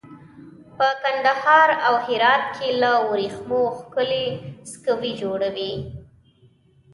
په 0.77 0.87
کندهار 1.03 1.69
او 1.87 1.93
هرات 2.07 2.43
کې 2.55 2.67
له 2.81 2.91
وریښمو 3.09 3.63
ښکلي 3.77 4.25
سکوي 4.71 5.11
جوړوي. 5.21 5.73